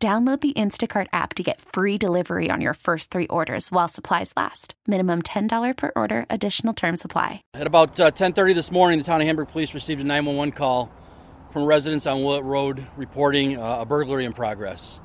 Download 0.00 0.40
the 0.40 0.52
Instacart 0.52 1.08
app 1.12 1.34
to 1.34 1.42
get 1.42 1.60
free 1.60 1.98
delivery 1.98 2.48
on 2.52 2.60
your 2.60 2.74
first 2.74 3.10
three 3.10 3.26
orders 3.26 3.72
while 3.72 3.88
supplies 3.88 4.32
last. 4.36 4.74
Minimum 4.86 5.22
$10 5.22 5.76
per 5.76 5.90
order, 5.96 6.24
additional 6.30 6.72
term 6.72 6.96
supply. 6.96 7.42
At 7.52 7.66
about 7.66 7.98
uh, 7.98 8.12
10.30 8.12 8.54
this 8.54 8.70
morning, 8.70 8.98
the 9.00 9.04
town 9.04 9.20
of 9.20 9.26
Hamburg 9.26 9.48
Police 9.48 9.74
received 9.74 10.00
a 10.00 10.04
911 10.04 10.52
call 10.52 10.92
from 11.50 11.64
residents 11.64 12.06
on 12.06 12.22
Willett 12.22 12.44
Road 12.44 12.86
reporting 12.96 13.58
uh, 13.58 13.78
a 13.80 13.86
burglary 13.86 14.24
in 14.24 14.32
progress. 14.32 15.00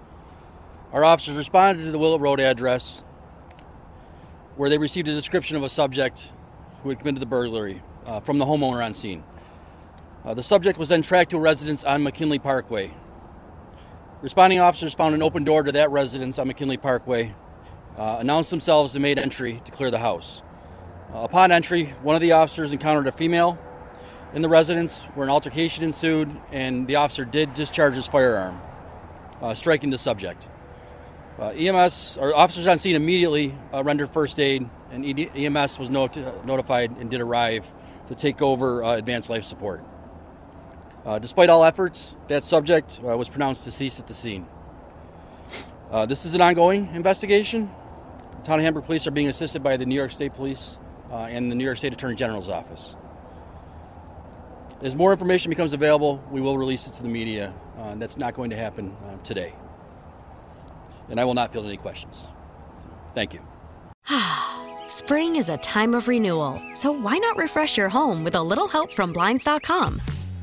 Our 0.91 1.04
officers 1.04 1.38
responded 1.38 1.85
to 1.85 1.91
the 1.91 1.98
Willett 1.98 2.21
Road 2.21 2.40
address 2.40 3.02
where 4.57 4.70
they 4.70 4.77
received 4.77 5.07
a 5.07 5.13
description 5.16 5.57
of 5.57 5.63
a 5.63 5.70
subject 5.70 6.32
who 6.84 6.90
had 6.90 6.99
committed 6.99 7.20
the 7.20 7.26
burglary 7.26 7.82
uh, 8.05 8.20
from 8.20 8.38
the 8.38 8.46
homeowner 8.46 8.85
on 8.85 8.94
scene. 8.94 9.23
Uh, 10.23 10.35
the 10.35 10.44
subject 10.44 10.77
was 10.77 10.90
then 10.90 11.02
tracked 11.02 11.32
to 11.32 11.38
a 11.38 11.40
residence 11.40 11.84
on 11.84 12.04
McKinley 12.04 12.38
Parkway. 12.38 12.94
Responding 14.23 14.62
officers 14.62 14.94
found 14.94 15.13
an 15.13 15.22
open 15.22 15.44
door 15.44 15.63
to 15.63 15.73
that 15.73 15.91
residence 15.91 16.40
on 16.40 16.48
McKinley 16.48 16.77
Parkway, 16.77 17.36
uh, 17.98 18.16
announced 18.22 18.52
themselves 18.52 18.96
and 18.96 19.04
made 19.04 19.20
entry 19.20 19.59
to 19.66 19.72
clear 19.74 19.91
the 19.91 19.99
house. 19.99 20.41
Uh, 21.13 21.24
upon 21.24 21.52
entry, 21.52 21.88
one 22.04 22.16
of 22.16 22.21
the 22.21 22.32
officers 22.32 22.71
encountered 22.71 23.05
a 23.05 23.12
female 23.12 23.60
in 24.34 24.41
the 24.41 24.48
residence 24.48 25.04
where 25.16 25.26
an 25.26 25.29
altercation 25.29 25.84
ensued, 25.84 26.34
and 26.54 26.88
the 26.88 26.96
officer 26.96 27.26
did 27.26 27.54
discharge 27.54 27.96
his 27.96 28.07
firearm, 28.07 28.62
uh, 29.41 29.54
striking 29.54 29.90
the 29.90 29.98
subject. 29.98 30.48
Uh, 31.38 31.49
EMS 31.49 32.16
or 32.18 32.34
officers 32.34 32.66
on 32.66 32.77
scene 32.77 32.96
immediately 32.96 33.54
uh, 33.74 33.84
rendered 33.84 34.10
first 34.10 34.40
aid, 34.40 34.70
and 34.90 35.20
EMS 35.35 35.77
was 35.77 35.90
not- 35.90 36.16
notified 36.46 36.91
and 36.91 37.12
did 37.12 37.20
arrive 37.20 37.70
to 38.07 38.16
take 38.16 38.41
over 38.41 38.85
uh, 38.85 38.96
advanced 38.96 39.29
life 39.29 39.44
support. 39.44 39.84
Uh, 41.05 41.20
despite 41.20 41.49
all 41.49 41.65
efforts, 41.65 42.18
that 42.29 42.43
subject 42.43 43.01
uh, 43.04 43.18
was 43.18 43.27
pronounced 43.27 43.65
deceased 43.65 43.99
at 43.99 44.07
the 44.07 44.13
scene. 44.13 44.48
Uh, 45.91 46.05
this 46.05 46.26
is 46.26 46.34
an 46.34 46.41
ongoing 46.41 46.90
investigation. 46.93 47.70
The 48.37 48.43
Town 48.43 48.60
of 48.60 48.65
Hamburg 48.65 48.85
Police 48.85 49.05
are 49.05 49.12
being 49.12 49.27
assisted 49.27 49.62
by 49.62 49.77
the 49.77 49.85
New 49.85 49.95
York 49.95 50.12
State 50.12 50.34
Police 50.34 50.77
uh, 51.12 51.27
and 51.29 51.51
the 51.51 51.55
New 51.55 51.65
York 51.65 51.77
State 51.77 51.93
Attorney 51.93 52.15
General's 52.15 52.49
office. 52.49 52.95
As 54.82 54.95
more 54.95 55.12
information 55.12 55.49
becomes 55.49 55.73
available, 55.73 56.23
we 56.32 56.41
will 56.41 56.57
release 56.57 56.87
it 56.87 56.93
to 56.93 57.04
the 57.04 57.10
media. 57.10 57.54
Uh, 57.77 57.95
that's 57.95 58.17
not 58.17 58.34
going 58.34 58.49
to 58.49 58.55
happen 58.55 58.95
uh, 59.05 59.17
today. 59.23 59.54
And 61.10 61.20
I 61.20 61.26
will 61.26 61.34
not 61.34 61.54
field 61.54 61.65
any 61.65 61.77
questions. 61.77 62.29
Thank 63.13 63.34
you. 63.34 63.41
Spring 64.88 65.35
is 65.35 65.50
a 65.50 65.57
time 65.57 65.94
of 65.94 66.07
renewal, 66.07 66.62
so 66.73 66.91
why 66.91 67.17
not 67.17 67.38
refresh 67.38 67.78
your 67.78 67.90
home 67.90 68.23
with 68.23 68.35
a 68.35 68.41
little 68.41 68.67
help 68.67 68.91
from 68.91 69.13
Blinds.com? 69.13 70.01